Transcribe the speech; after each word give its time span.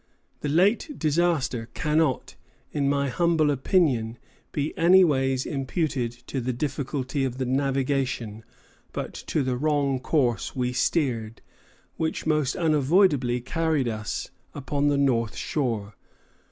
"The 0.39 0.49
late 0.49 0.97
disaster 0.97 1.69
cannot, 1.75 2.35
in 2.71 2.89
my 2.89 3.09
humble 3.09 3.51
opinion, 3.51 4.17
be 4.51 4.75
anyways 4.75 5.45
imputed 5.45 6.11
to 6.25 6.41
the 6.41 6.51
difficulty 6.51 7.23
of 7.23 7.37
the 7.37 7.45
navigation, 7.45 8.43
but 8.93 9.13
to 9.13 9.43
the 9.43 9.57
wrong 9.57 9.99
course 9.99 10.55
we 10.55 10.73
steered, 10.73 11.43
which 11.97 12.25
most 12.25 12.55
unavoidably 12.55 13.41
carried 13.41 13.87
us 13.87 14.31
upon 14.55 14.87
the 14.87 14.97
north 14.97 15.35
shore. 15.35 15.93